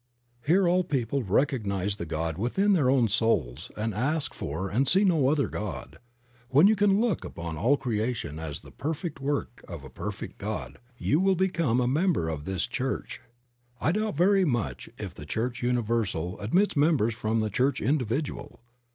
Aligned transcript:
Here 0.47 0.67
all 0.67 0.83
people 0.83 1.21
recognize 1.21 1.97
the 1.97 2.07
God 2.07 2.35
within 2.35 2.73
their 2.73 2.89
own 2.89 3.07
souls 3.07 3.69
and 3.77 3.93
ask 3.93 4.33
for 4.33 4.67
and 4.67 4.87
see 4.87 5.03
no 5.05 5.27
other 5.29 5.47
God. 5.47 5.99
When 6.49 6.65
you 6.65 6.75
can 6.75 6.99
look 6.99 7.23
upon 7.23 7.55
all 7.55 7.77
creation 7.77 8.39
as 8.39 8.61
the 8.61 8.71
perfect 8.71 9.19
work 9.21 9.63
of 9.67 9.83
a 9.83 9.91
perfect 9.91 10.39
God, 10.39 10.79
you 10.97 11.19
will 11.19 11.35
become 11.35 11.79
a 11.79 11.87
member 11.87 12.29
of 12.29 12.45
this 12.45 12.65
church. 12.65 13.21
I 13.79 13.91
doubt 13.91 14.17
very 14.17 14.43
much 14.43 14.89
if 14.97 15.13
the 15.13 15.23
church 15.27 15.61
universal 15.61 16.39
admits 16.39 16.75
members 16.75 17.13
from 17.13 17.39
the 17.39 17.51
church 17.51 17.79
individual. 17.79 18.59